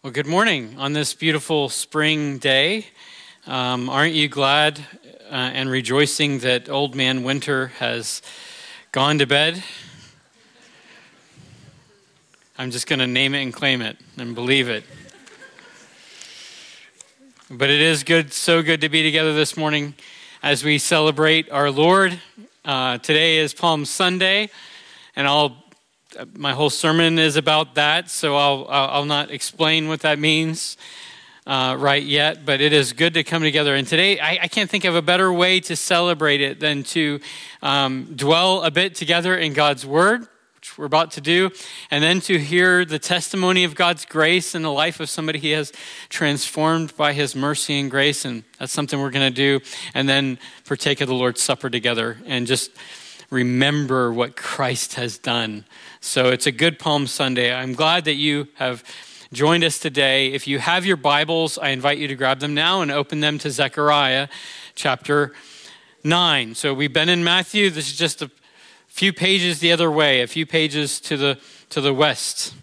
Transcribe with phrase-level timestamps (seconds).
[0.00, 2.86] Well, good morning on this beautiful spring day.
[3.48, 4.78] Um, aren't you glad
[5.28, 8.22] uh, and rejoicing that old man winter has
[8.92, 9.60] gone to bed?
[12.56, 14.84] I'm just going to name it and claim it and believe it.
[17.50, 19.94] But it is good, so good to be together this morning
[20.44, 22.20] as we celebrate our Lord.
[22.64, 24.48] Uh, today is Palm Sunday,
[25.16, 25.56] and I'll
[26.34, 30.76] my whole sermon is about that, so I'll, I'll not explain what that means
[31.46, 33.74] uh, right yet, but it is good to come together.
[33.74, 37.20] And today, I, I can't think of a better way to celebrate it than to
[37.62, 41.50] um, dwell a bit together in God's Word, which we're about to do,
[41.90, 45.52] and then to hear the testimony of God's grace in the life of somebody He
[45.52, 45.72] has
[46.10, 48.26] transformed by His mercy and grace.
[48.26, 49.64] And that's something we're going to do.
[49.94, 52.72] And then partake of the Lord's Supper together and just
[53.30, 55.64] remember what Christ has done.
[56.00, 57.52] So it's a good Palm Sunday.
[57.52, 58.84] I'm glad that you have
[59.32, 60.32] joined us today.
[60.32, 63.36] If you have your Bibles, I invite you to grab them now and open them
[63.38, 64.28] to Zechariah
[64.76, 65.32] chapter
[66.04, 66.54] 9.
[66.54, 67.68] So we've been in Matthew.
[67.68, 68.30] This is just a
[68.86, 71.38] few pages the other way, a few pages to the,
[71.70, 72.54] to the west.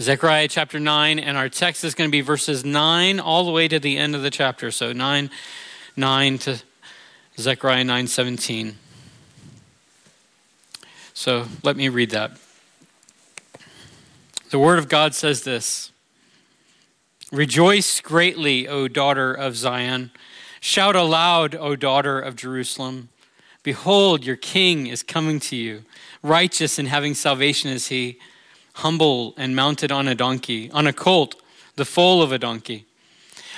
[0.00, 3.68] Zechariah chapter 9, and our text is going to be verses 9 all the way
[3.68, 4.70] to the end of the chapter.
[4.70, 5.30] So 9,
[5.96, 6.62] 9 to
[7.38, 8.78] Zechariah 9 17.
[11.14, 12.32] So let me read that.
[14.50, 15.92] The Word of God says this
[17.30, 20.10] Rejoice greatly, O daughter of Zion.
[20.60, 23.08] Shout aloud, O daughter of Jerusalem.
[23.62, 25.84] Behold, your king is coming to you.
[26.22, 28.18] Righteous and having salvation is he,
[28.74, 31.40] humble and mounted on a donkey, on a colt,
[31.76, 32.86] the foal of a donkey.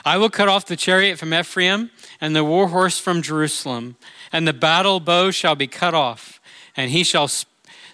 [0.04, 3.96] I will cut off the chariot from Ephraim and the war horse from Jerusalem,
[4.32, 6.40] and the battle bow shall be cut off
[6.76, 7.28] and he shall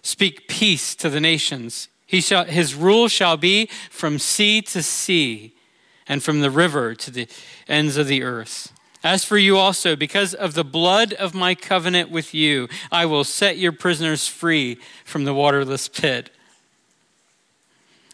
[0.02, 1.88] speak peace to the nations.
[2.06, 5.54] He shall, his rule shall be from sea to sea
[6.08, 7.28] and from the river to the
[7.68, 8.72] ends of the earth.
[9.02, 13.24] As for you also, because of the blood of my covenant with you, I will
[13.24, 16.30] set your prisoners free from the waterless pit.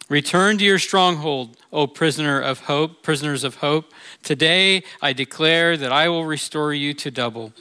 [0.09, 3.93] Return to your stronghold, O prisoner of hope, prisoners of hope.
[4.23, 7.53] Today I declare that I will restore you to double.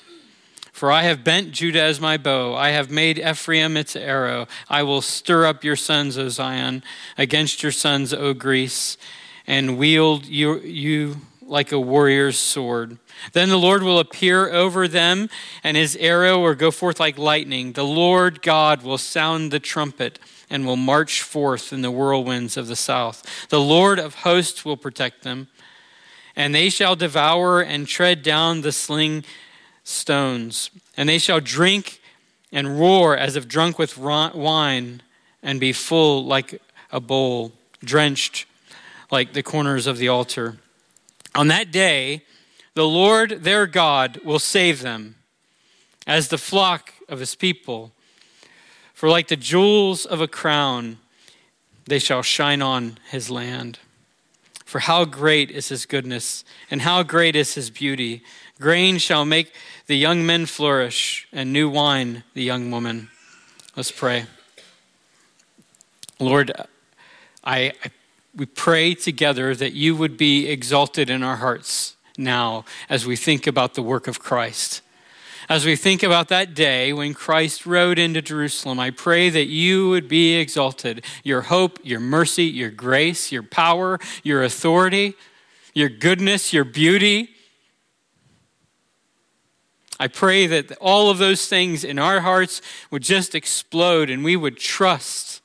[0.76, 4.46] For I have bent Judah as my bow, I have made Ephraim its arrow.
[4.68, 6.84] I will stir up your sons, O Zion,
[7.18, 8.98] against your sons, O Greece,
[9.48, 12.98] and wield you, you like a warrior's sword.
[13.32, 15.30] Then the Lord will appear over them,
[15.64, 17.72] and his arrow will go forth like lightning.
[17.72, 20.20] The Lord God will sound the trumpet
[20.50, 23.48] and will march forth in the whirlwinds of the south.
[23.48, 25.48] The Lord of hosts will protect them,
[26.36, 29.24] and they shall devour and tread down the sling
[29.86, 30.72] stones.
[30.98, 32.02] And they shall drink
[32.52, 35.02] and roar as if drunk with wine,
[35.42, 37.54] and be full like a bowl,
[37.84, 38.46] drenched
[39.12, 40.58] like the corners of the altar.
[41.34, 42.24] On that day,
[42.74, 45.16] the Lord their God will save them
[46.08, 47.92] as the flock of his people.
[48.94, 50.98] For like the jewels of a crown,
[51.86, 53.80] they shall shine on his land.
[54.66, 58.24] For how great is his goodness, and how great is his beauty!
[58.60, 59.52] Grain shall make
[59.88, 63.10] the young men flourish, and new wine the young woman.
[63.76, 64.26] Let's pray.
[66.20, 66.52] Lord,
[67.44, 67.92] I, I,
[68.34, 73.46] we pray together that you would be exalted in our hearts now as we think
[73.46, 74.82] about the work of Christ.
[75.50, 79.90] As we think about that day when Christ rode into Jerusalem, I pray that you
[79.90, 81.04] would be exalted.
[81.24, 85.14] Your hope, your mercy, your grace, your power, your authority,
[85.74, 87.35] your goodness, your beauty,
[90.00, 92.62] I pray that all of those things in our hearts
[92.92, 95.42] would just explode and we would trust.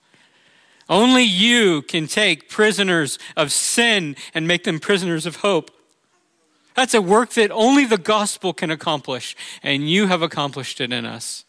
[0.88, 5.70] Only you can take prisoners of sin and make them prisoners of hope.
[6.74, 11.04] That's a work that only the gospel can accomplish, and you have accomplished it in
[11.04, 11.44] us.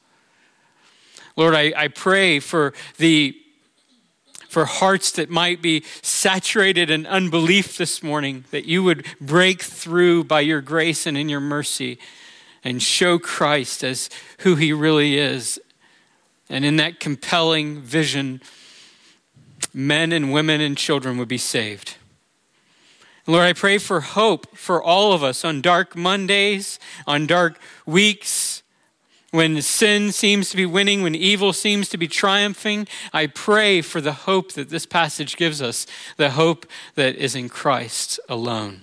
[1.35, 3.35] Lord, I, I pray for the
[4.50, 10.25] for hearts that might be saturated in unbelief this morning, that you would break through
[10.25, 11.97] by your grace and in your mercy
[12.63, 14.09] and show Christ as
[14.40, 15.59] who he really is.
[16.49, 18.41] And in that compelling vision,
[19.73, 21.96] men and women and children would be saved.
[23.28, 28.63] Lord, I pray for hope for all of us on dark Mondays, on dark weeks,
[29.31, 32.87] when sin seems to be winning, when evil seems to be triumphing.
[33.13, 35.87] I pray for the hope that this passage gives us,
[36.17, 36.66] the hope
[36.96, 38.81] that is in Christ alone.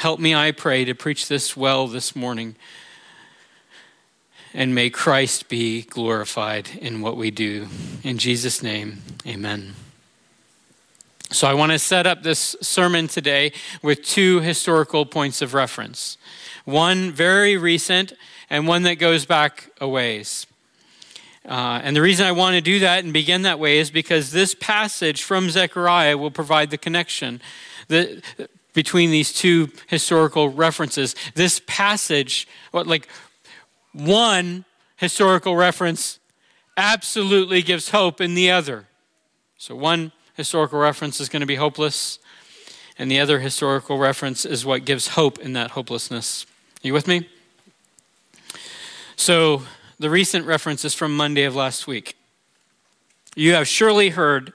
[0.00, 2.56] Help me, I pray, to preach this well this morning.
[4.54, 7.68] And may Christ be glorified in what we do.
[8.02, 9.74] In Jesus' name, amen.
[11.30, 13.52] So I want to set up this sermon today
[13.82, 16.16] with two historical points of reference
[16.64, 18.14] one very recent
[18.48, 20.46] and one that goes back a ways.
[21.46, 24.32] Uh, and the reason I want to do that and begin that way is because
[24.32, 27.42] this passage from Zechariah will provide the connection
[27.88, 28.22] the,
[28.72, 31.14] between these two historical references.
[31.34, 33.08] This passage, like
[33.92, 34.64] one
[34.96, 36.18] historical reference,
[36.76, 38.86] absolutely gives hope in the other.
[39.58, 42.18] So one historical reference is going to be hopeless,
[42.98, 46.46] and the other historical reference is what gives hope in that hopelessness.
[46.82, 47.28] Are you with me?
[49.16, 49.64] So,
[49.98, 52.16] the recent reference is from Monday of last week.
[53.36, 54.54] You have surely heard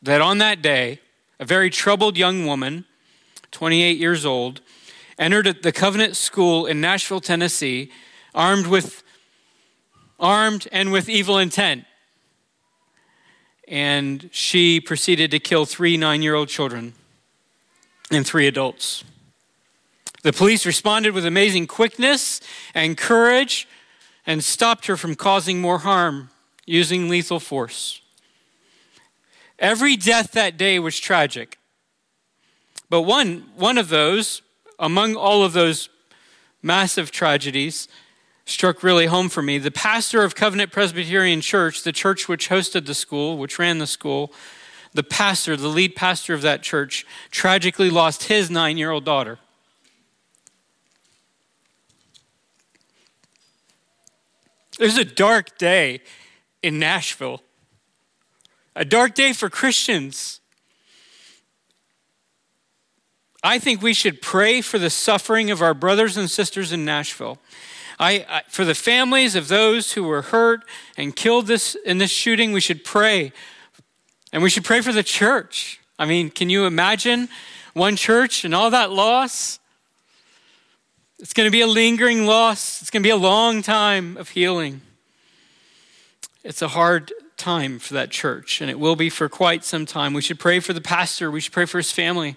[0.00, 1.00] that on that day,
[1.38, 2.86] a very troubled young woman,
[3.52, 4.60] 28 years old,
[5.18, 7.92] entered the Covenant School in Nashville, Tennessee,
[8.34, 9.02] armed with
[10.18, 11.84] armed and with evil intent.
[13.68, 16.94] And she proceeded to kill three nine year old children
[18.10, 19.04] and three adults.
[20.22, 22.40] The police responded with amazing quickness
[22.74, 23.68] and courage
[24.26, 26.30] and stopped her from causing more harm
[26.64, 28.00] using lethal force.
[29.58, 31.58] Every death that day was tragic.
[32.92, 34.42] But one, one of those,
[34.78, 35.88] among all of those
[36.60, 37.88] massive tragedies,
[38.44, 39.56] struck really home for me.
[39.56, 43.86] The pastor of Covenant Presbyterian Church, the church which hosted the school, which ran the
[43.86, 44.30] school,
[44.92, 49.38] the pastor, the lead pastor of that church, tragically lost his nine year old daughter.
[54.78, 56.02] It was a dark day
[56.62, 57.40] in Nashville,
[58.76, 60.41] a dark day for Christians.
[63.42, 67.38] I think we should pray for the suffering of our brothers and sisters in Nashville.
[67.98, 70.62] I, I, for the families of those who were hurt
[70.96, 73.32] and killed this in this shooting, we should pray.
[74.32, 75.80] And we should pray for the church.
[75.98, 77.28] I mean, can you imagine
[77.74, 79.58] one church and all that loss?
[81.18, 82.80] It's going to be a lingering loss.
[82.80, 84.80] It's going to be a long time of healing.
[86.42, 90.14] It's a hard time for that church, and it will be for quite some time.
[90.14, 91.30] We should pray for the pastor.
[91.30, 92.36] We should pray for his family.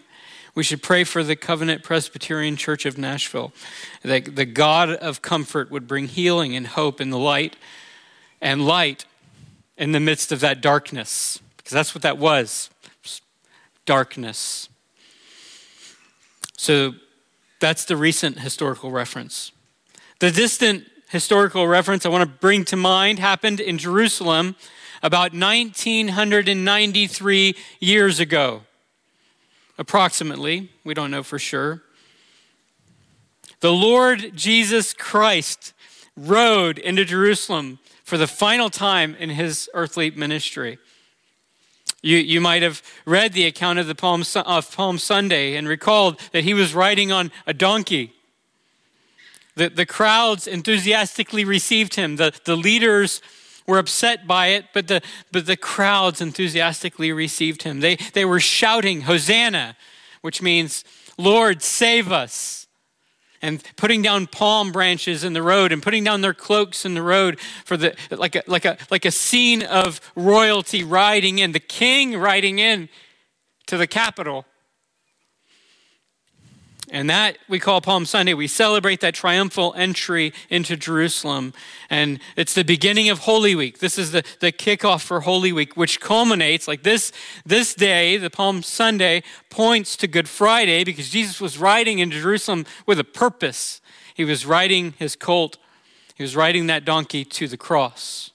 [0.56, 3.52] We should pray for the Covenant Presbyterian Church of Nashville,
[4.04, 7.58] that the God of comfort would bring healing and hope in the light
[8.42, 9.04] and light
[9.78, 12.70] in the midst of that darkness, because that's what that was
[13.86, 14.70] darkness.
[16.58, 16.94] So
[17.60, 19.52] that's the recent historical reference.
[20.20, 24.56] The distant historical reference I want to bring to mind happened in Jerusalem
[25.04, 28.62] about 1993 years ago,
[29.78, 30.70] approximately.
[30.84, 31.82] We don't know for sure.
[33.60, 35.74] The Lord Jesus Christ
[36.16, 40.78] rode into Jerusalem for the final time in his earthly ministry.
[42.02, 46.20] You, you might have read the account of the Palm, of Palm Sunday and recalled
[46.32, 48.14] that he was riding on a donkey.
[49.56, 52.18] The, the crowds enthusiastically received him.
[52.18, 53.22] The, the leaders
[53.68, 55.02] were upset by it, but the,
[55.32, 57.80] but the crowds enthusiastically received him.
[57.80, 59.76] They, they were shouting, Hosanna,
[60.22, 60.84] which means,
[61.18, 62.66] Lord, save us
[63.42, 67.02] and putting down palm branches in the road and putting down their cloaks in the
[67.02, 71.60] road for the like a, like a like a scene of royalty riding in the
[71.60, 72.90] king riding in
[73.68, 74.46] to the capital
[76.92, 78.34] and that we call Palm Sunday.
[78.34, 81.54] We celebrate that triumphal entry into Jerusalem.
[81.90, 83.80] And it's the beginning of Holy Week.
[83.80, 87.12] This is the, the kickoff for Holy Week, which culminates like this,
[87.46, 92.66] this day, the Palm Sunday, points to Good Friday because Jesus was riding into Jerusalem
[92.86, 93.82] with a purpose.
[94.14, 95.58] He was riding his colt,
[96.16, 98.32] he was riding that donkey to the cross.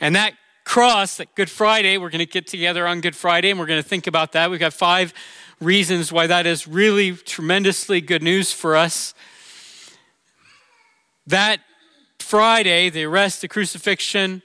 [0.00, 0.34] And that
[0.64, 3.82] cross, that Good Friday, we're going to get together on Good Friday and we're going
[3.82, 4.50] to think about that.
[4.50, 5.12] We've got five
[5.62, 9.14] reasons why that is really tremendously good news for us.
[11.26, 11.60] That
[12.18, 14.42] Friday, the arrest, the crucifixion,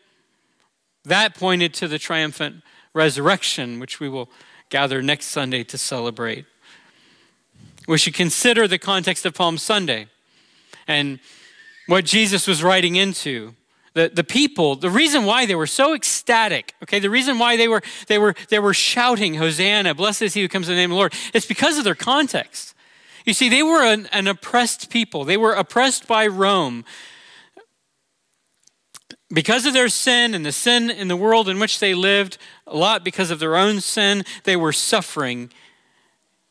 [1.05, 4.29] that pointed to the triumphant resurrection, which we will
[4.69, 6.45] gather next Sunday to celebrate.
[7.87, 10.07] We should consider the context of Palm Sunday
[10.87, 11.19] and
[11.87, 13.55] what Jesus was writing into
[13.97, 17.67] the, the people, the reason why they were so ecstatic, okay, the reason why they
[17.67, 20.91] were, they were, they were shouting, Hosanna, blessed is he who comes in the name
[20.91, 22.75] of the Lord, it's because of their context.
[23.25, 26.85] You see, they were an, an oppressed people, they were oppressed by Rome.
[29.33, 32.37] Because of their sin and the sin in the world in which they lived,
[32.67, 35.51] a lot because of their own sin, they were suffering.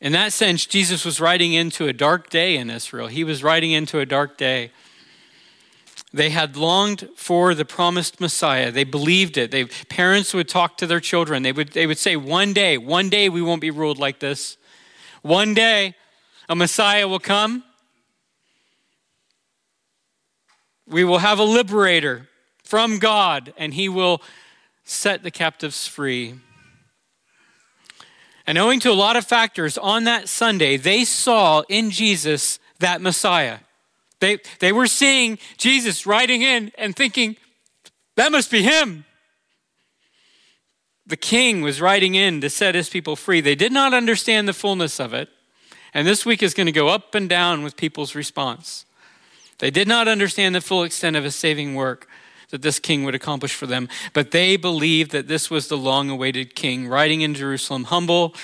[0.00, 3.06] In that sense, Jesus was riding into a dark day in Israel.
[3.06, 4.72] He was riding into a dark day.
[6.16, 8.70] They had longed for the promised Messiah.
[8.70, 9.50] They believed it.
[9.50, 11.42] They, parents would talk to their children.
[11.42, 14.56] They would, they would say, One day, one day we won't be ruled like this.
[15.20, 15.94] One day
[16.48, 17.64] a Messiah will come.
[20.88, 22.28] We will have a liberator
[22.64, 24.22] from God, and he will
[24.84, 26.36] set the captives free.
[28.46, 33.02] And owing to a lot of factors, on that Sunday, they saw in Jesus that
[33.02, 33.58] Messiah.
[34.20, 37.36] They, they were seeing Jesus riding in and thinking,
[38.16, 39.04] that must be him.
[41.06, 43.40] The king was riding in to set his people free.
[43.40, 45.28] They did not understand the fullness of it.
[45.94, 48.84] And this week is going to go up and down with people's response.
[49.58, 52.08] They did not understand the full extent of his saving work
[52.50, 56.10] that this king would accomplish for them, but they believed that this was the long
[56.10, 58.34] awaited king riding in Jerusalem, humble,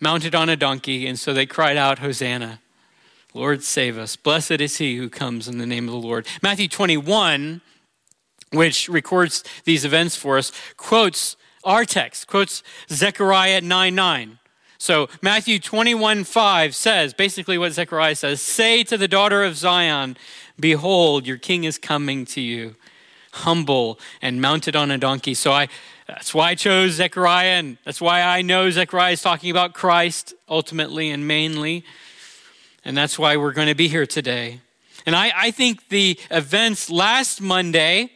[0.00, 2.60] mounted on a donkey, and so they cried out, Hosanna.
[3.34, 4.16] Lord, save us.
[4.16, 6.26] Blessed is he who comes in the name of the Lord.
[6.42, 7.62] Matthew 21,
[8.50, 14.38] which records these events for us, quotes our text, quotes Zechariah 9 9.
[14.78, 20.16] So Matthew 21 5 says basically what Zechariah says Say to the daughter of Zion,
[20.58, 22.74] Behold, your king is coming to you,
[23.32, 25.34] humble and mounted on a donkey.
[25.34, 25.68] So I
[26.08, 30.34] that's why I chose Zechariah, and that's why I know Zechariah is talking about Christ
[30.48, 31.84] ultimately and mainly.
[32.84, 34.60] And that's why we're going to be here today.
[35.06, 38.10] And I, I think the events last Monday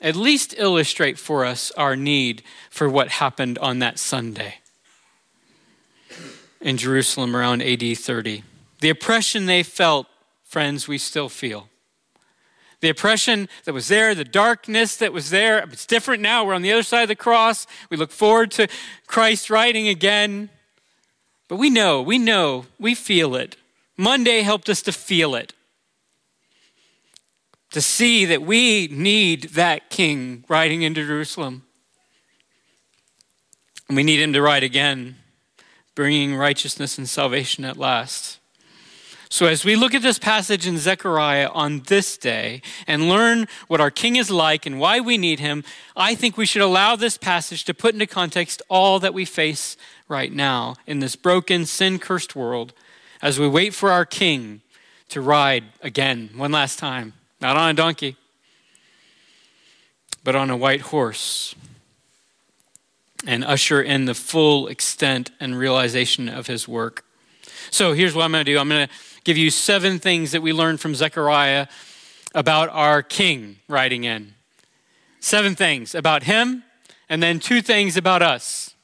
[0.00, 4.56] at least illustrate for us our need for what happened on that Sunday
[6.60, 8.42] in Jerusalem around AD 30.
[8.80, 10.08] The oppression they felt,
[10.42, 11.68] friends, we still feel.
[12.80, 16.44] The oppression that was there, the darkness that was there, it's different now.
[16.44, 17.68] We're on the other side of the cross.
[17.90, 18.66] We look forward to
[19.06, 20.50] Christ riding again.
[21.52, 23.56] But we know, we know, we feel it.
[23.98, 25.52] Monday helped us to feel it.
[27.72, 31.64] To see that we need that king riding into Jerusalem.
[33.86, 35.16] And we need him to ride again
[35.94, 38.38] bringing righteousness and salvation at last.
[39.32, 43.80] So, as we look at this passage in Zechariah on this day and learn what
[43.80, 45.64] our king is like and why we need him,
[45.96, 49.78] I think we should allow this passage to put into context all that we face
[50.06, 52.74] right now in this broken, sin cursed world
[53.22, 54.60] as we wait for our king
[55.08, 58.18] to ride again, one last time, not on a donkey,
[60.22, 61.54] but on a white horse
[63.26, 67.06] and usher in the full extent and realization of his work.
[67.70, 70.42] So here's what I'm going to do I'm going to give you seven things that
[70.42, 71.66] we learned from Zechariah
[72.34, 74.34] about our king riding in.
[75.20, 76.64] Seven things about him,
[77.08, 78.74] and then two things about us.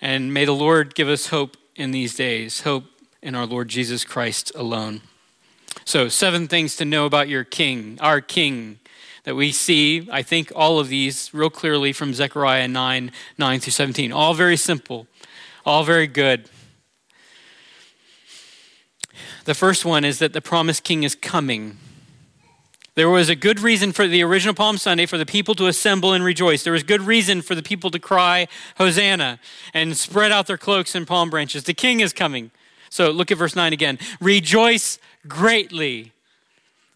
[0.00, 2.84] And may the Lord give us hope in these days, hope
[3.22, 5.02] in our Lord Jesus Christ alone.
[5.84, 8.78] So, seven things to know about your king, our king,
[9.24, 13.70] that we see, I think, all of these real clearly from Zechariah 9 9 through
[13.72, 14.12] 17.
[14.12, 15.06] All very simple,
[15.64, 16.48] all very good.
[19.44, 21.76] The first one is that the promised king is coming.
[22.94, 26.12] There was a good reason for the original Palm Sunday for the people to assemble
[26.12, 26.64] and rejoice.
[26.64, 29.38] There was good reason for the people to cry, Hosanna,
[29.72, 31.64] and spread out their cloaks and palm branches.
[31.64, 32.50] The king is coming.
[32.90, 33.98] So look at verse 9 again.
[34.20, 34.98] Rejoice
[35.28, 36.12] greatly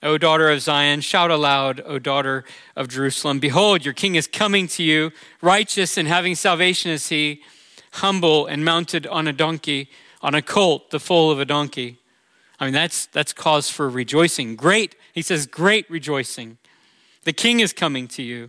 [0.04, 2.44] O daughter of Zion, shout aloud, O daughter
[2.76, 3.40] of Jerusalem.
[3.40, 7.40] Behold, your king is coming to you, righteous and having salvation is he,
[7.92, 9.88] humble and mounted on a donkey,
[10.20, 11.96] on a colt, the foal of a donkey.
[12.64, 14.56] I mean, that's, that's cause for rejoicing.
[14.56, 16.56] Great, he says, great rejoicing.
[17.24, 18.48] The king is coming to you.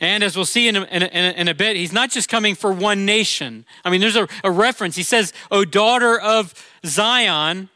[0.00, 2.54] And as we'll see in a, in, a, in a, bit, he's not just coming
[2.54, 3.66] for one nation.
[3.84, 4.96] I mean, there's a, a reference.
[4.96, 6.54] He says, O daughter of
[6.86, 7.68] Zion,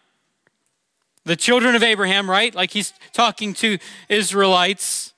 [1.25, 2.55] the children of Abraham, right?
[2.55, 3.77] Like he's talking to
[4.09, 5.13] Israelites.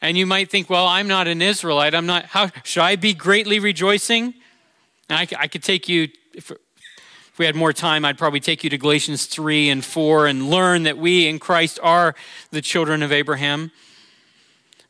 [0.00, 1.94] And you might think, well, I'm not an Israelite.
[1.94, 4.34] I'm not, how should I be greatly rejoicing?
[5.08, 6.08] I, I could take you,
[7.38, 10.50] if, we had more time, I'd probably take you to Galatians 3 and 4 and
[10.50, 12.16] learn that we in Christ are
[12.50, 13.70] the children of Abraham.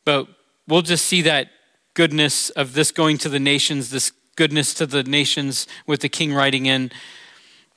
[0.07, 0.29] But
[0.67, 1.51] we'll just see that
[1.93, 6.33] goodness of this going to the nations, this goodness to the nations with the king
[6.33, 6.91] riding in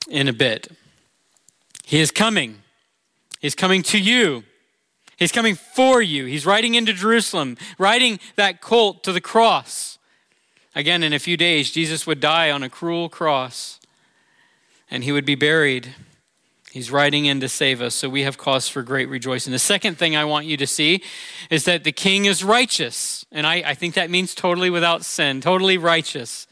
[0.08, 0.68] in a bit.
[1.84, 2.62] He is coming.
[3.40, 4.42] He's coming to you.
[5.18, 6.24] He's coming for you.
[6.24, 9.98] He's riding into Jerusalem, riding that colt to the cross.
[10.74, 13.78] Again, in a few days, Jesus would die on a cruel cross
[14.92, 15.94] and he would be buried.
[16.70, 19.50] He's riding in to save us, so we have cause for great rejoicing.
[19.50, 21.02] The second thing I want you to see
[21.48, 23.24] is that the king is righteous.
[23.32, 26.46] And I, I think that means totally without sin, totally righteous.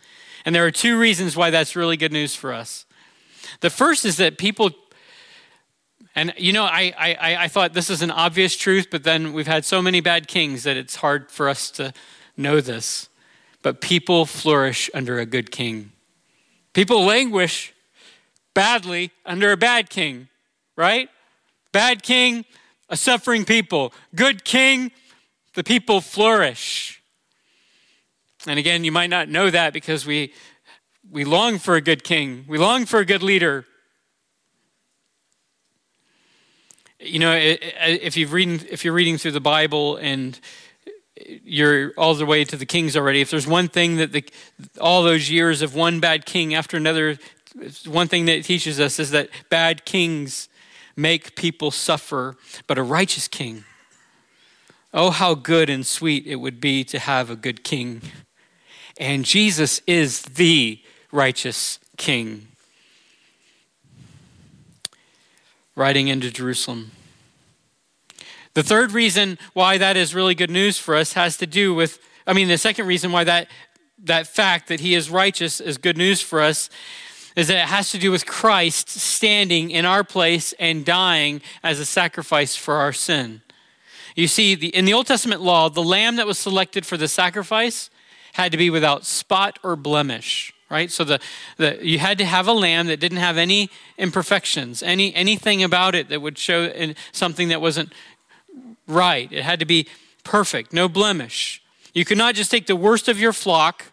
[0.44, 2.86] And there are two reasons why that's really good news for us.
[3.60, 4.70] The first is that people
[6.16, 9.46] And you know, I, I, I thought this is an obvious truth, but then we've
[9.46, 11.92] had so many bad kings that it's hard for us to
[12.36, 13.08] know this.
[13.62, 15.92] But people flourish under a good king.
[16.72, 17.74] People languish
[18.60, 20.28] badly under a bad king,
[20.76, 21.08] right?
[21.72, 22.44] Bad king,
[22.90, 23.94] a suffering people.
[24.14, 24.92] Good king,
[25.54, 27.00] the people flourish.
[28.46, 30.34] And again, you might not know that because we,
[31.10, 33.64] we long for a good king, we long for a good leader.
[36.98, 40.38] You know, if, you've reading, if you're reading through the Bible and
[41.16, 44.22] you're all the way to the kings already, if there's one thing that the,
[44.78, 47.16] all those years of one bad king after another,
[47.86, 50.48] one thing that teaches us is that bad kings
[50.96, 53.64] make people suffer, but a righteous king,
[54.92, 58.02] oh, how good and sweet it would be to have a good king.
[58.98, 60.80] And Jesus is the
[61.10, 62.48] righteous king.
[65.74, 66.90] Riding into Jerusalem.
[68.54, 71.98] The third reason why that is really good news for us has to do with,
[72.26, 73.48] I mean, the second reason why that,
[74.04, 76.68] that fact that he is righteous is good news for us
[77.36, 81.78] is that it has to do with Christ standing in our place and dying as
[81.78, 83.42] a sacrifice for our sin.
[84.16, 87.08] You see, the, in the Old Testament law, the lamb that was selected for the
[87.08, 87.90] sacrifice
[88.32, 90.90] had to be without spot or blemish, right?
[90.90, 91.20] So the,
[91.56, 95.94] the, you had to have a lamb that didn't have any imperfections, any, anything about
[95.94, 96.72] it that would show
[97.12, 97.92] something that wasn't
[98.86, 99.30] right.
[99.32, 99.86] It had to be
[100.24, 101.62] perfect, no blemish.
[101.92, 103.86] You could not just take the worst of your flock,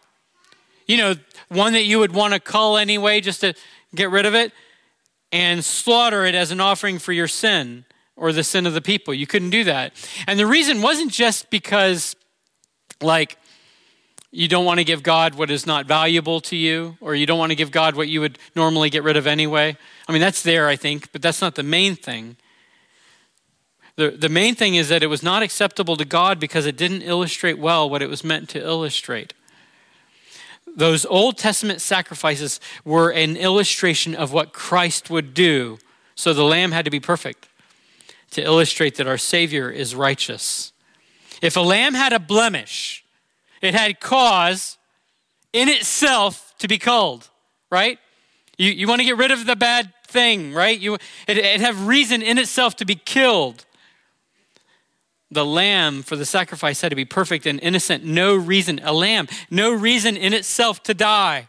[0.86, 1.14] you know,
[1.48, 3.54] one that you would want to cull anyway just to
[3.94, 4.52] get rid of it,
[5.32, 7.84] and slaughter it as an offering for your sin
[8.16, 9.14] or the sin of the people.
[9.14, 9.92] You couldn't do that.
[10.26, 12.16] And the reason wasn't just because,
[13.00, 13.36] like,
[14.30, 17.38] you don't want to give God what is not valuable to you, or you don't
[17.38, 19.76] want to give God what you would normally get rid of anyway.
[20.06, 22.36] I mean, that's there, I think, but that's not the main thing.
[23.96, 27.02] The, the main thing is that it was not acceptable to God because it didn't
[27.02, 29.32] illustrate well what it was meant to illustrate
[30.76, 35.78] those Old Testament sacrifices were an illustration of what Christ would do.
[36.14, 37.48] So the lamb had to be perfect
[38.32, 40.72] to illustrate that our Savior is righteous.
[41.40, 43.04] If a lamb had a blemish,
[43.62, 44.78] it had cause
[45.52, 47.28] in itself to be culled,
[47.70, 47.98] right?
[48.56, 50.78] You, you want to get rid of the bad thing, right?
[50.78, 53.64] You, it, it have reason in itself to be killed
[55.30, 59.28] the lamb for the sacrifice had to be perfect and innocent, no reason, a lamb,
[59.50, 61.48] no reason in itself to die.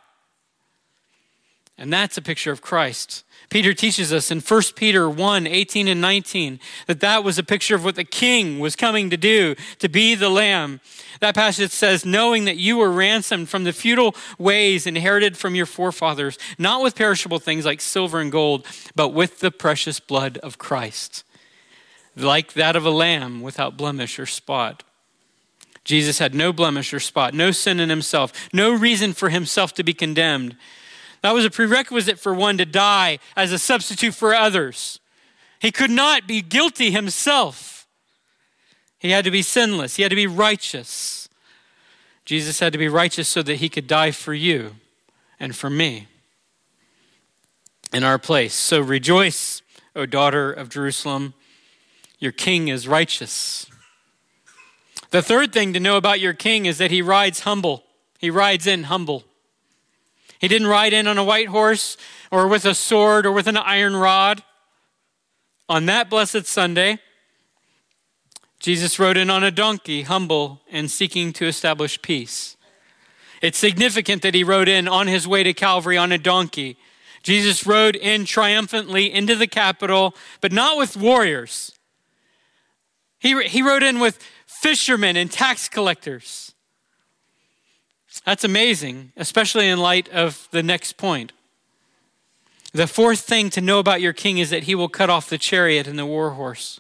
[1.77, 3.23] And that's a picture of Christ.
[3.49, 7.73] Peter teaches us in 1 Peter 1 18 and 19 that that was a picture
[7.73, 10.81] of what the king was coming to do, to be the lamb.
[11.21, 15.65] That passage says, knowing that you were ransomed from the futile ways inherited from your
[15.65, 20.57] forefathers, not with perishable things like silver and gold, but with the precious blood of
[20.57, 21.23] Christ
[22.15, 24.83] like that of a lamb without blemish or spot.
[25.83, 29.83] Jesus had no blemish or spot, no sin in himself, no reason for himself to
[29.83, 30.55] be condemned.
[31.21, 34.99] That was a prerequisite for one to die as a substitute for others.
[35.59, 37.87] He could not be guilty himself.
[38.99, 41.27] He had to be sinless, he had to be righteous.
[42.25, 44.75] Jesus had to be righteous so that he could die for you
[45.39, 46.07] and for me
[47.91, 48.53] in our place.
[48.53, 49.63] So rejoice,
[49.95, 51.33] O daughter of Jerusalem.
[52.19, 53.65] Your king is righteous.
[55.11, 57.83] The third thing to know about your king is that he rides humble.
[58.19, 59.23] He rides in humble.
[60.39, 61.97] He didn't ride in on a white horse
[62.31, 64.43] or with a sword or with an iron rod.
[65.67, 66.99] On that blessed Sunday,
[68.59, 72.57] Jesus rode in on a donkey, humble and seeking to establish peace.
[73.41, 76.77] It's significant that he rode in on his way to Calvary on a donkey.
[77.23, 81.78] Jesus rode in triumphantly into the capital, but not with warriors.
[83.19, 86.53] He, he rode in with fishermen and tax collectors.
[88.25, 91.31] That's amazing, especially in light of the next point.
[92.73, 95.37] The fourth thing to know about your king is that he will cut off the
[95.37, 96.79] chariot and the war horse.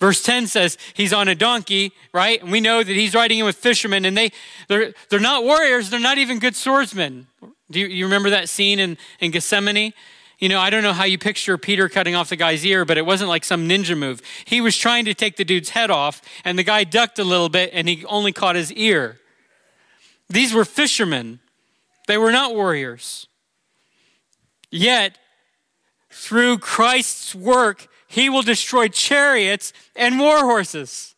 [0.00, 2.42] Verse 10 says he's on a donkey, right?
[2.42, 4.32] And we know that he's riding in with fishermen, and they,
[4.68, 7.26] they're, they're not warriors, they're not even good swordsmen.
[7.70, 9.92] Do you, you remember that scene in, in Gethsemane?
[10.38, 12.98] You know, I don't know how you picture Peter cutting off the guy's ear, but
[12.98, 14.20] it wasn't like some ninja move.
[14.44, 17.48] He was trying to take the dude's head off, and the guy ducked a little
[17.48, 19.20] bit, and he only caught his ear.
[20.28, 21.40] These were fishermen,
[22.08, 23.28] they were not warriors.
[24.70, 25.18] Yet,
[26.10, 31.14] through Christ's work, he will destroy chariots and war horses.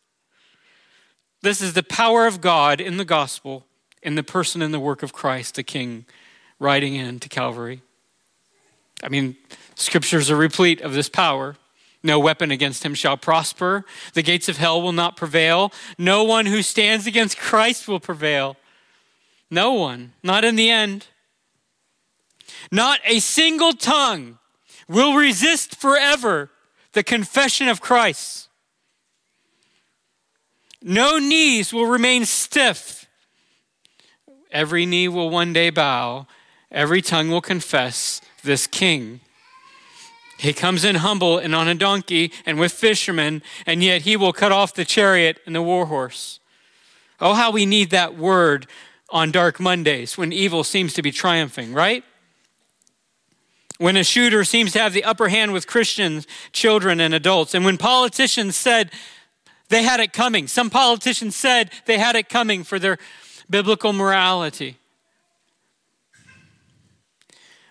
[1.41, 3.65] This is the power of God in the gospel,
[4.01, 6.05] in the person and the work of Christ, the King,
[6.59, 7.81] riding in to Calvary.
[9.03, 9.35] I mean,
[9.75, 11.55] scriptures are replete of this power.
[12.03, 13.85] No weapon against him shall prosper.
[14.13, 15.71] The gates of hell will not prevail.
[15.97, 18.55] No one who stands against Christ will prevail.
[19.49, 21.07] No one, not in the end.
[22.71, 24.39] Not a single tongue
[24.87, 26.49] will resist forever
[26.93, 28.49] the confession of Christ.
[30.81, 33.05] No knees will remain stiff.
[34.51, 36.27] Every knee will one day bow,
[36.71, 39.19] every tongue will confess this king.
[40.37, 44.33] He comes in humble and on a donkey and with fishermen, and yet he will
[44.33, 46.39] cut off the chariot and the war horse.
[47.19, 48.67] Oh, how we need that word
[49.09, 52.03] on dark Mondays when evil seems to be triumphing, right?
[53.79, 57.53] When a shooter seems to have the upper hand with Christians, children, and adults.
[57.53, 58.91] And when politicians said
[59.69, 62.97] they had it coming, some politicians said they had it coming for their
[63.49, 64.77] biblical morality.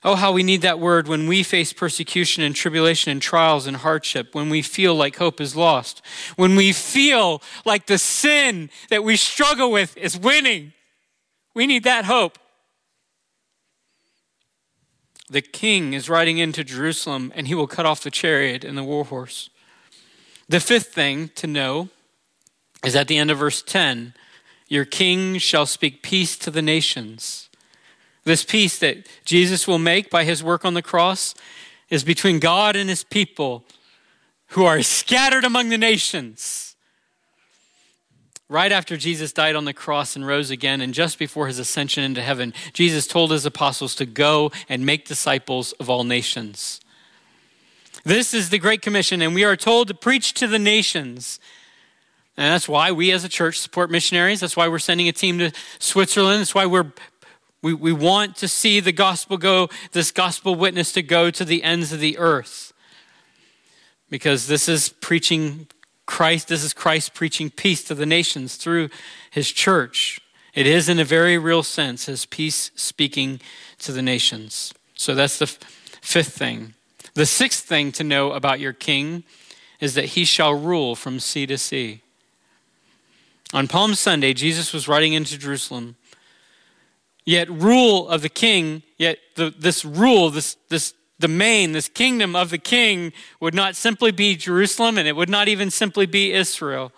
[0.07, 3.79] Oh, how we need that word when we face persecution and tribulation and trials and
[3.79, 6.01] hardship, when we feel like hope is lost,
[6.37, 10.73] when we feel like the sin that we struggle with is winning.
[11.55, 12.39] We need that hope.
[15.29, 18.85] The king is riding into Jerusalem and he will cut off the chariot and the
[18.85, 19.51] war horse.
[20.49, 21.89] The fifth thing to know
[22.85, 24.15] is at the end of verse 10
[24.69, 27.46] Your king shall speak peace to the nations.
[28.27, 31.35] This peace that Jesus will make by his work on the cross
[31.89, 33.65] is between God and his people
[34.49, 36.75] who are scattered among the nations
[38.49, 42.03] right after Jesus died on the cross and rose again, and just before his ascension
[42.03, 46.81] into heaven, Jesus told his apostles to go and make disciples of all nations.
[48.05, 51.41] This is the Great Commission, and we are told to preach to the nations.
[52.37, 54.41] And that's why we as a church support missionaries.
[54.41, 56.41] That's why we're sending a team to Switzerland.
[56.41, 56.93] That's why we're,
[57.67, 61.65] we, we want to see the gospel go, this gospel witness to go to the
[61.65, 62.73] ends of the earth.
[64.09, 65.67] Because this is preaching
[66.07, 68.89] Christ, this is Christ preaching peace to the nations through
[69.33, 70.21] his church.
[70.55, 73.41] It is, in a very real sense, his peace speaking
[73.81, 74.73] to the nations.
[74.95, 76.75] So that's the fifth thing.
[77.15, 79.25] The sixth thing to know about your king
[79.81, 82.01] is that he shall rule from sea to sea.
[83.53, 85.97] On Palm Sunday, Jesus was riding into Jerusalem.
[87.27, 92.51] Yet, rule of the king, yet the, this rule, this, this domain, this kingdom of
[92.51, 96.93] the king, would not simply be Jerusalem and it would not even simply be Israel.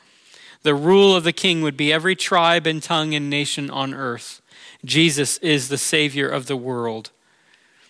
[0.62, 4.42] The rule of the king would be every tribe and tongue and nation on earth.
[4.84, 7.10] Jesus is the Savior of the world.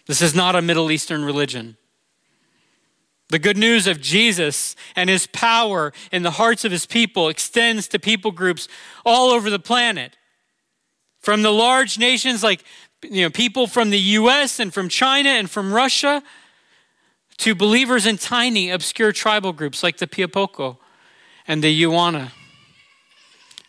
[0.06, 1.76] This is not a Middle Eastern religion.
[3.30, 7.88] The good news of Jesus and his power in the hearts of his people extends
[7.88, 8.68] to people groups
[9.04, 10.16] all over the planet.
[11.28, 12.64] From the large nations like
[13.02, 16.22] you know, people from the US and from China and from Russia
[17.36, 20.78] to believers in tiny, obscure tribal groups like the Piapoko
[21.46, 22.30] and the Yuana.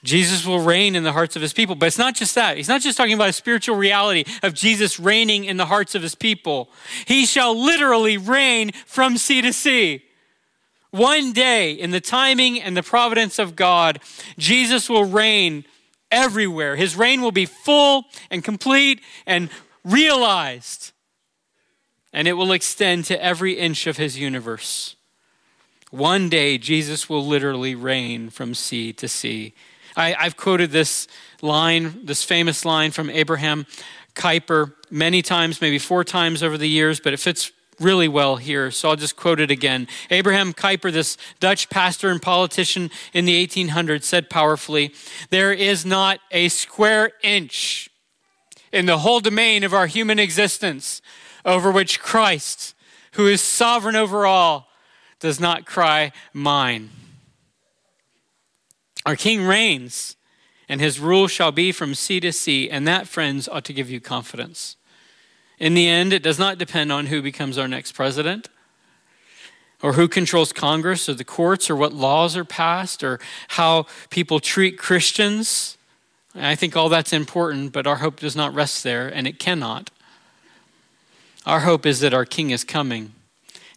[0.05, 1.75] Jesus will reign in the hearts of his people.
[1.75, 2.55] But it's not just that.
[2.55, 6.01] He's not just talking about a spiritual reality of Jesus reigning in the hearts of
[6.01, 6.69] his people.
[7.07, 10.03] He shall literally reign from sea to sea.
[10.91, 13.99] One day, in the timing and the providence of God,
[14.37, 15.65] Jesus will reign
[16.11, 16.75] everywhere.
[16.75, 19.49] His reign will be full and complete and
[19.83, 20.91] realized,
[22.11, 24.95] and it will extend to every inch of his universe.
[25.91, 29.53] One day, Jesus will literally reign from sea to sea.
[29.95, 31.07] I, have quoted this
[31.41, 33.65] line, this famous line from Abraham
[34.15, 38.71] Kuyper, many times, maybe four times over the years, but it fits really well here,
[38.71, 39.87] so I'll just quote it again.
[40.09, 44.93] Abraham Kuyper, this Dutch pastor and politician in the 1800s, said powerfully
[45.29, 47.89] There is not a square inch
[48.71, 51.01] in the whole domain of our human existence
[51.45, 52.75] over which Christ,
[53.13, 54.67] who is sovereign over all,
[55.19, 56.89] does not cry, Mine.
[59.05, 60.15] Our King reigns,
[60.67, 63.89] and his rule shall be from sea to sea, and that, friends, ought to give
[63.89, 64.75] you confidence.
[65.59, 68.47] In the end, it does not depend on who becomes our next president
[69.81, 73.19] or who controls Congress or the courts or what laws are passed or
[73.49, 75.77] how people treat Christians.
[76.35, 79.89] I think all that's important, but our hope does not rest there, and it cannot.
[81.45, 83.13] Our hope is that our King is coming,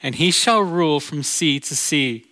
[0.03, 2.27] and he shall rule from sea to sea.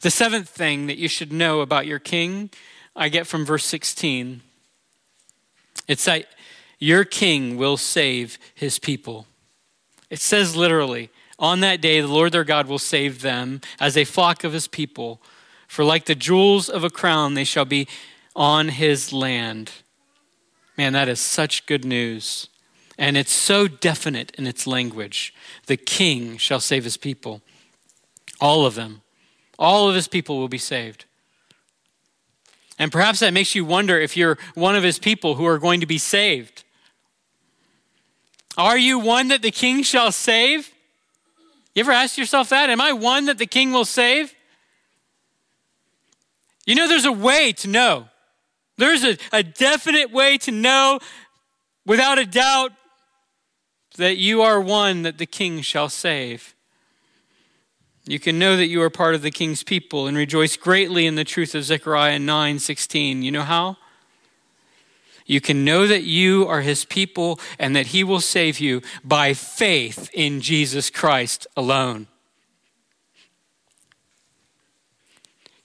[0.00, 2.50] The seventh thing that you should know about your King,
[2.96, 4.40] I get from verse 16.
[5.86, 6.26] It's that
[6.78, 9.26] your king will save his people.
[10.10, 14.04] It says literally, on that day, the Lord their God will save them as a
[14.04, 15.20] flock of his people.
[15.66, 17.88] For like the jewels of a crown, they shall be
[18.36, 19.72] on his land.
[20.76, 22.48] Man, that is such good news.
[22.96, 25.34] And it's so definite in its language.
[25.66, 27.42] The king shall save his people.
[28.40, 29.02] All of them.
[29.58, 31.04] All of his people will be saved.
[32.78, 35.80] And perhaps that makes you wonder if you're one of his people who are going
[35.80, 36.63] to be saved.
[38.56, 40.70] Are you one that the king shall save?
[41.74, 42.70] You ever ask yourself that?
[42.70, 44.34] Am I one that the king will save?
[46.66, 48.08] You know, there's a way to know.
[48.76, 51.00] There's a, a definite way to know
[51.84, 52.72] without a doubt
[53.96, 56.54] that you are one that the king shall save.
[58.06, 61.14] You can know that you are part of the king's people and rejoice greatly in
[61.14, 63.22] the truth of Zechariah 9:16.
[63.22, 63.78] You know how?
[65.26, 69.32] You can know that you are his people and that he will save you by
[69.34, 72.08] faith in Jesus Christ alone.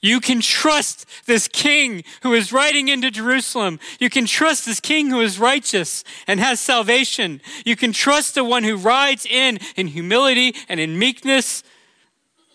[0.01, 3.79] You can trust this king who is riding into Jerusalem.
[3.99, 7.41] You can trust this king who is righteous and has salvation.
[7.65, 11.63] You can trust the one who rides in in humility and in meekness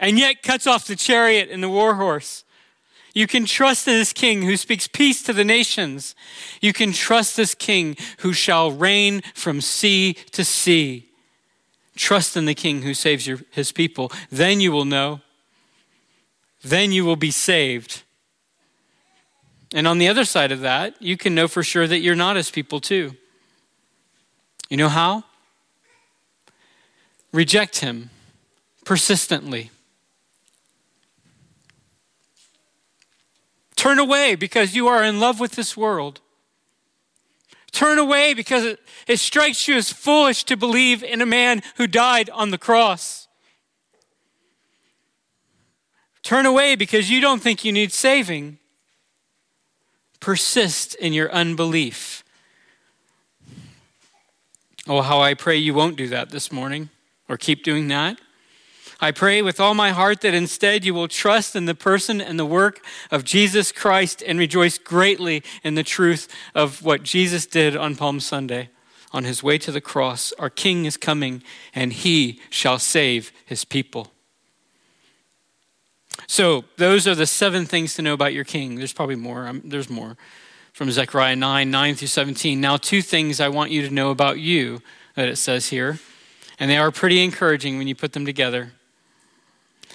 [0.01, 2.44] and yet cuts off the chariot and the war horse.
[3.15, 6.17] You can trust this king who speaks peace to the nations.
[6.61, 11.09] You can trust this king who shall reign from sea to sea.
[11.97, 14.11] Trust in the king who saves your, his people.
[14.31, 15.21] Then you will know.
[16.63, 18.03] Then you will be saved.
[19.73, 22.35] And on the other side of that, you can know for sure that you're not
[22.35, 23.17] his people too.
[24.69, 25.23] You know how?
[27.33, 28.11] Reject him
[28.85, 29.71] persistently.
[33.77, 36.21] Turn away because you are in love with this world.
[37.73, 41.87] Turn away because it, it strikes you as foolish to believe in a man who
[41.89, 43.27] died on the cross.
[46.23, 48.59] Turn away because you don't think you need saving.
[50.21, 52.25] Persist in your unbelief.
[54.87, 56.91] Oh, how I pray you won't do that this morning
[57.29, 58.19] or keep doing that.
[59.05, 62.39] I pray with all my heart that instead you will trust in the person and
[62.39, 67.77] the work of Jesus Christ and rejoice greatly in the truth of what Jesus did
[67.77, 68.71] on Palm Sunday.
[69.13, 71.43] On his way to the cross, our King is coming
[71.75, 74.11] and he shall save his people.
[76.27, 78.77] So, those are the seven things to know about your King.
[78.77, 79.53] There's probably more.
[79.63, 80.17] There's more
[80.73, 82.59] from Zechariah 9 9 through 17.
[82.59, 84.81] Now, two things I want you to know about you
[85.15, 85.99] that it says here,
[86.59, 88.73] and they are pretty encouraging when you put them together.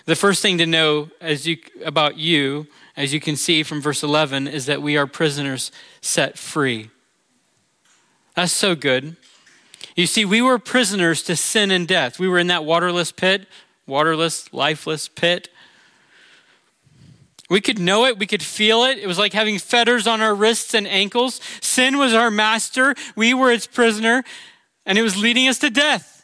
[0.09, 2.65] The first thing to know as you, about you,
[2.97, 6.89] as you can see from verse 11, is that we are prisoners set free.
[8.33, 9.17] That's so good.
[9.95, 12.17] You see, we were prisoners to sin and death.
[12.17, 13.45] We were in that waterless pit,
[13.85, 15.49] waterless, lifeless pit.
[17.47, 18.97] We could know it, we could feel it.
[18.97, 21.39] It was like having fetters on our wrists and ankles.
[21.61, 24.23] Sin was our master, we were its prisoner,
[24.87, 26.18] and it was leading us to death.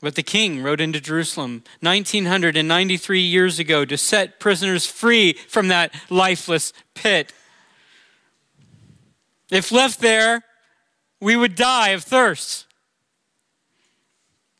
[0.00, 5.94] But the king rode into Jerusalem 1993 years ago to set prisoners free from that
[6.08, 7.32] lifeless pit.
[9.50, 10.42] If left there,
[11.20, 12.66] we would die of thirst.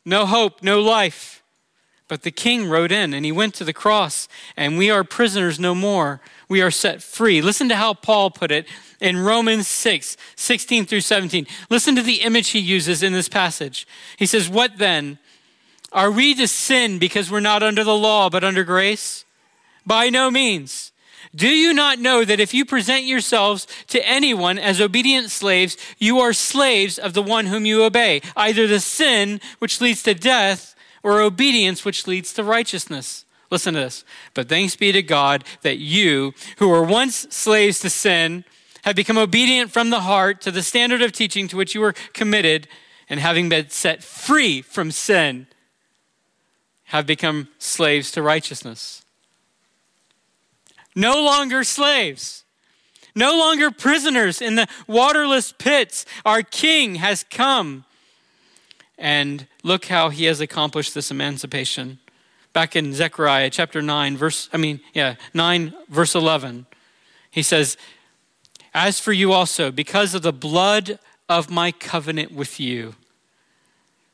[0.05, 1.41] No hope, no life.
[2.07, 4.27] But the king rode in and he went to the cross,
[4.57, 6.19] and we are prisoners no more.
[6.49, 7.41] We are set free.
[7.41, 8.67] Listen to how Paul put it
[8.99, 11.47] in Romans 6 16 through 17.
[11.69, 13.87] Listen to the image he uses in this passage.
[14.17, 15.19] He says, What then?
[15.91, 19.25] Are we to sin because we're not under the law but under grace?
[19.85, 20.91] By no means.
[21.33, 26.19] Do you not know that if you present yourselves to anyone as obedient slaves, you
[26.19, 30.75] are slaves of the one whom you obey, either the sin which leads to death
[31.03, 33.25] or obedience which leads to righteousness?
[33.49, 34.03] Listen to this.
[34.33, 38.43] But thanks be to God that you, who were once slaves to sin,
[38.83, 41.93] have become obedient from the heart to the standard of teaching to which you were
[42.13, 42.67] committed,
[43.09, 45.47] and having been set free from sin,
[46.91, 49.05] have become slaves to righteousness.
[50.93, 52.43] No longer slaves,
[53.15, 56.05] no longer prisoners in the waterless pits.
[56.25, 57.85] Our King has come.
[58.97, 61.99] And look how he has accomplished this emancipation.
[62.51, 66.65] Back in Zechariah chapter 9, verse, I mean, yeah, 9, verse 11,
[67.31, 67.77] he says,
[68.73, 70.99] As for you also, because of the blood
[71.29, 72.95] of my covenant with you,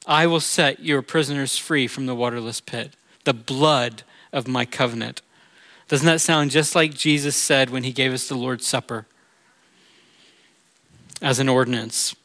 [0.07, 2.93] I will set your prisoners free from the waterless pit,
[3.25, 5.21] the blood of my covenant.
[5.89, 9.05] Doesn't that sound just like Jesus said when he gave us the Lord's Supper
[11.21, 12.15] as an ordinance?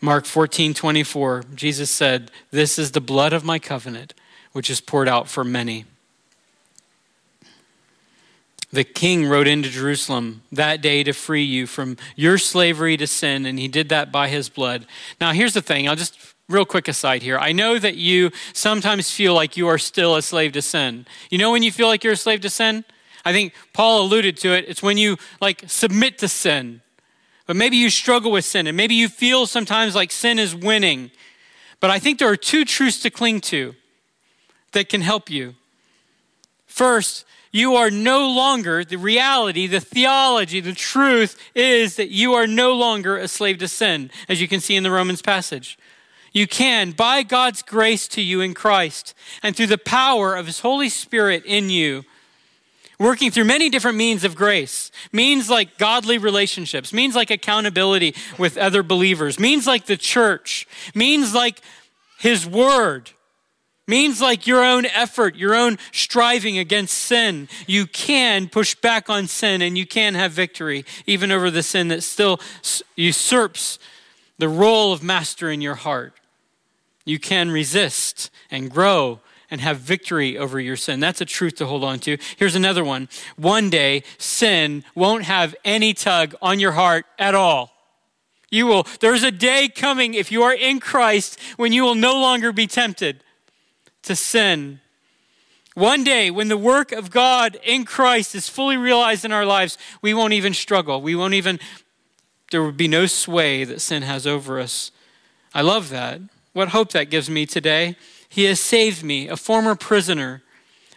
[0.00, 4.14] Mark 14, 24, Jesus said, This is the blood of my covenant,
[4.52, 5.84] which is poured out for many.
[8.72, 13.44] The king rode into Jerusalem that day to free you from your slavery to sin,
[13.44, 14.86] and he did that by his blood.
[15.20, 17.38] Now, here's the thing I'll just real quick aside here.
[17.38, 21.06] I know that you sometimes feel like you are still a slave to sin.
[21.30, 22.84] You know when you feel like you're a slave to sin?
[23.24, 24.64] I think Paul alluded to it.
[24.68, 26.80] It's when you like submit to sin.
[27.46, 31.10] But maybe you struggle with sin and maybe you feel sometimes like sin is winning.
[31.80, 33.74] But I think there are two truths to cling to
[34.72, 35.54] that can help you.
[36.66, 42.46] First, you are no longer, the reality, the theology, the truth is that you are
[42.46, 45.78] no longer a slave to sin, as you can see in the Romans passage.
[46.32, 50.60] You can, by God's grace to you in Christ, and through the power of His
[50.60, 52.04] Holy Spirit in you,
[52.98, 54.90] working through many different means of grace.
[55.12, 61.34] Means like godly relationships, means like accountability with other believers, means like the church, means
[61.34, 61.60] like
[62.18, 63.10] His Word,
[63.86, 67.48] means like your own effort, your own striving against sin.
[67.66, 71.88] You can push back on sin and you can have victory, even over the sin
[71.88, 72.40] that still
[72.96, 73.78] usurps
[74.38, 76.14] the role of master in your heart.
[77.04, 80.98] You can resist and grow and have victory over your sin.
[80.98, 82.16] That's a truth to hold on to.
[82.38, 83.08] Here's another one.
[83.36, 87.70] One day, sin won't have any tug on your heart at all.
[88.50, 92.20] You will, there's a day coming if you are in Christ when you will no
[92.20, 93.22] longer be tempted
[94.02, 94.80] to sin.
[95.74, 99.78] One day, when the work of God in Christ is fully realized in our lives,
[100.02, 101.00] we won't even struggle.
[101.00, 101.60] We won't even,
[102.50, 104.90] there will be no sway that sin has over us.
[105.54, 106.20] I love that.
[106.52, 107.96] What hope that gives me today.
[108.28, 110.42] He has saved me, a former prisoner,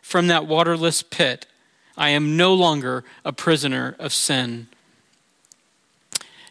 [0.02, 1.48] from that waterless pit.
[1.98, 4.68] I am no longer a prisoner of sin.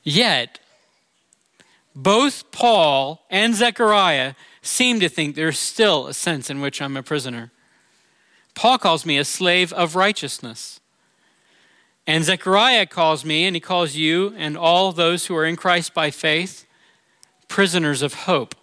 [0.03, 0.59] Yet,
[1.95, 7.03] both Paul and Zechariah seem to think there's still a sense in which I'm a
[7.03, 7.53] prisoner.
[8.55, 10.81] Paul calls me a slave of righteousness.
[12.07, 15.95] And Zechariah calls me, and he calls you and all those who are in Christ
[15.95, 16.67] by faith,
[17.49, 18.55] prisoners of hope.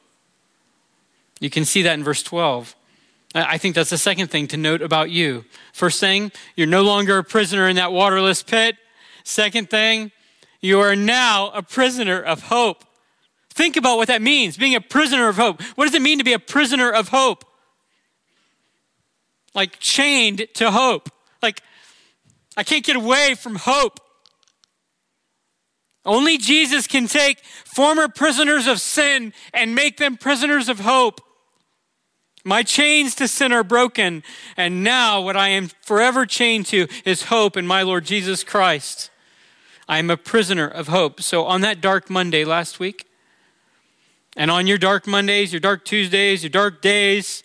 [1.41, 2.75] You can see that in verse 12.
[3.33, 5.43] I think that's the second thing to note about you.
[5.73, 8.75] First thing, you're no longer a prisoner in that waterless pit.
[9.23, 10.11] Second thing,
[10.61, 12.85] you are now a prisoner of hope.
[13.49, 15.61] Think about what that means, being a prisoner of hope.
[15.75, 17.43] What does it mean to be a prisoner of hope?
[19.55, 21.09] Like chained to hope.
[21.41, 21.61] Like,
[22.55, 23.99] I can't get away from hope.
[26.05, 31.21] Only Jesus can take former prisoners of sin and make them prisoners of hope.
[32.43, 34.23] My chains to sin are broken,
[34.57, 39.11] and now what I am forever chained to is hope in my Lord Jesus Christ.
[39.87, 41.21] I am a prisoner of hope.
[41.21, 43.07] So on that dark Monday last week,
[44.35, 47.43] and on your dark Mondays, your dark Tuesdays, your dark days,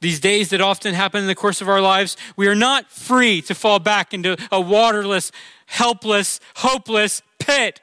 [0.00, 3.40] these days that often happen in the course of our lives, we are not free
[3.42, 5.30] to fall back into a waterless,
[5.66, 7.80] helpless, hopeless pit.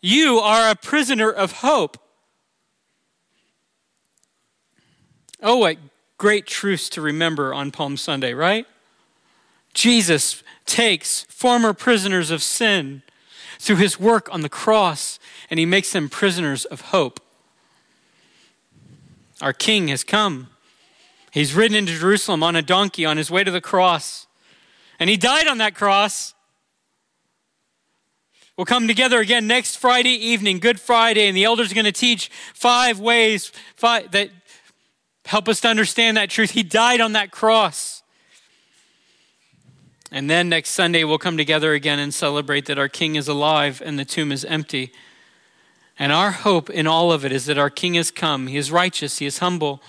[0.00, 1.98] You are a prisoner of hope.
[5.42, 5.76] Oh, what
[6.18, 8.66] great truths to remember on Palm Sunday, right?
[9.74, 13.02] Jesus takes former prisoners of sin
[13.58, 15.18] through his work on the cross,
[15.50, 17.20] and he makes them prisoners of hope.
[19.40, 20.48] Our King has come.
[21.30, 24.26] He's ridden into Jerusalem on a donkey on his way to the cross,
[24.98, 26.32] and he died on that cross.
[28.56, 31.92] We'll come together again next Friday evening, Good Friday, and the elders are going to
[31.92, 34.30] teach five ways five, that
[35.26, 36.52] Help us to understand that truth.
[36.52, 38.02] He died on that cross.
[40.12, 43.82] And then next Sunday, we'll come together again and celebrate that our King is alive
[43.84, 44.92] and the tomb is empty.
[45.98, 48.46] And our hope in all of it is that our King has come.
[48.46, 49.82] He is righteous, He is humble.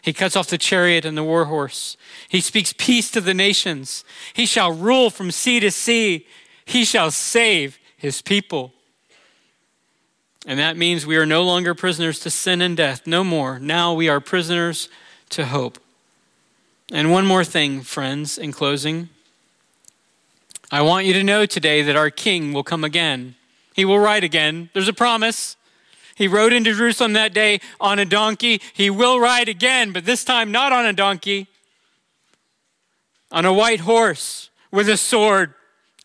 [0.00, 1.96] He cuts off the chariot and the war horse.
[2.28, 4.04] He speaks peace to the nations.
[4.34, 6.26] He shall rule from sea to sea.
[6.66, 8.74] He shall save His people.
[10.46, 13.06] And that means we are no longer prisoners to sin and death.
[13.06, 13.58] No more.
[13.58, 14.88] Now we are prisoners
[15.30, 15.78] to hope.
[16.92, 19.08] And one more thing, friends, in closing.
[20.70, 23.36] I want you to know today that our King will come again.
[23.74, 24.68] He will ride again.
[24.74, 25.56] There's a promise.
[26.14, 28.60] He rode into Jerusalem that day on a donkey.
[28.72, 31.48] He will ride again, but this time not on a donkey,
[33.32, 35.54] on a white horse with a sword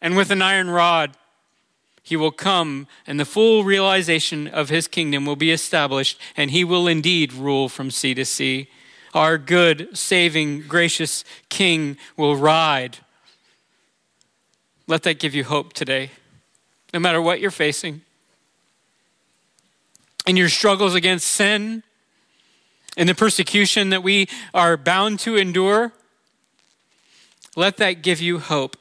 [0.01, 1.15] and with an iron rod
[2.09, 6.63] he will come and the full realization of his kingdom will be established, and he
[6.63, 8.67] will indeed rule from sea to sea.
[9.13, 12.97] Our good, saving, gracious King will ride.
[14.87, 16.09] Let that give you hope today,
[16.93, 18.01] no matter what you're facing.
[20.25, 21.83] In your struggles against sin,
[22.97, 25.93] in the persecution that we are bound to endure,
[27.55, 28.77] let that give you hope.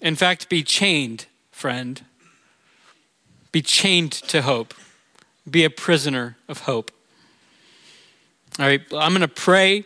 [0.00, 1.26] In fact, be chained,
[1.58, 2.04] friend.
[3.50, 4.74] Be chained to hope.
[5.50, 6.92] Be a prisoner of hope.
[8.60, 9.84] All right, I'm going to pray.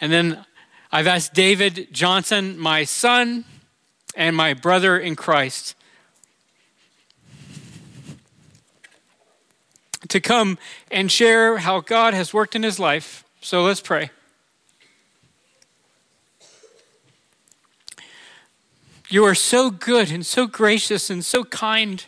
[0.00, 0.44] And then
[0.90, 3.44] I've asked David Johnson, my son
[4.16, 5.76] and my brother in Christ,
[10.08, 10.58] to come
[10.90, 13.24] and share how God has worked in his life.
[13.40, 14.10] So let's pray.
[19.10, 22.04] You are so good and so gracious and so kind,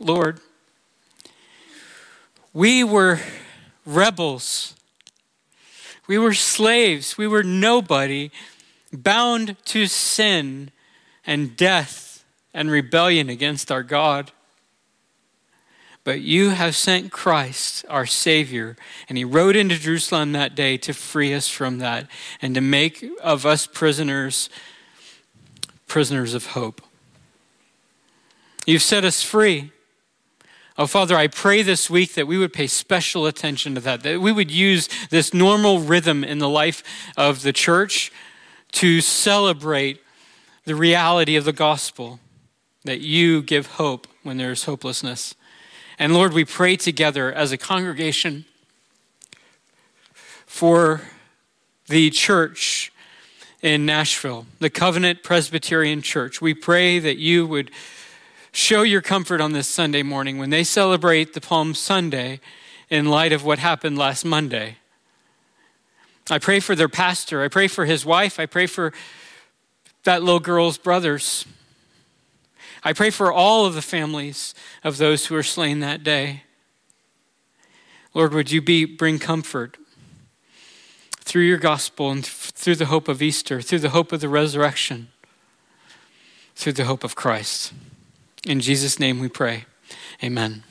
[0.00, 0.40] Lord.
[2.52, 3.20] We were
[3.86, 4.74] rebels.
[6.08, 7.16] We were slaves.
[7.16, 8.32] We were nobody,
[8.92, 10.72] bound to sin
[11.24, 14.32] and death and rebellion against our God.
[16.02, 18.76] But you have sent Christ, our Savior,
[19.08, 22.08] and He rode into Jerusalem that day to free us from that
[22.42, 24.50] and to make of us prisoners
[25.94, 26.82] prisoners of hope.
[28.66, 29.70] You've set us free.
[30.76, 34.20] Oh, Father, I pray this week that we would pay special attention to that, that
[34.20, 36.82] we would use this normal rhythm in the life
[37.16, 38.10] of the church
[38.72, 40.00] to celebrate
[40.64, 42.18] the reality of the gospel,
[42.82, 45.36] that you give hope when there is hopelessness.
[45.96, 48.46] And Lord, we pray together as a congregation
[50.44, 51.02] for
[51.86, 52.90] the church
[53.64, 56.38] in Nashville, the Covenant Presbyterian Church.
[56.42, 57.70] We pray that you would
[58.52, 62.40] show your comfort on this Sunday morning when they celebrate the Palm Sunday
[62.90, 64.76] in light of what happened last Monday.
[66.28, 67.42] I pray for their pastor.
[67.42, 68.38] I pray for his wife.
[68.38, 68.92] I pray for
[70.02, 71.46] that little girl's brothers.
[72.82, 74.54] I pray for all of the families
[74.84, 76.42] of those who were slain that day.
[78.12, 79.78] Lord, would you be, bring comfort
[81.24, 85.08] through your gospel and through the hope of Easter, through the hope of the resurrection,
[86.54, 87.72] through the hope of Christ.
[88.46, 89.64] In Jesus' name we pray.
[90.22, 90.62] Amen.